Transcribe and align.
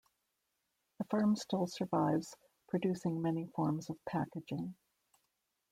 The 0.97 1.03
firm 1.11 1.35
still 1.35 1.67
survives, 1.67 2.35
producing 2.69 3.21
many 3.21 3.45
forms 3.49 3.87
of 3.91 4.03
packaging. 4.09 4.73